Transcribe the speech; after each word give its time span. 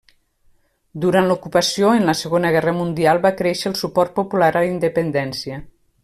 Durant 1.03 1.27
l'ocupació 1.31 1.91
en 1.97 2.07
la 2.09 2.15
Segona 2.23 2.51
Guerra 2.57 2.73
Mundial, 2.79 3.21
va 3.29 3.33
créixer 3.41 3.69
el 3.73 3.77
suport 3.85 4.15
popular 4.21 4.49
a 4.55 4.61
la 4.61 4.71
independència. 4.75 5.61